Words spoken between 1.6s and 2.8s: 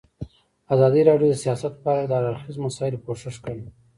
په اړه د هر اړخیزو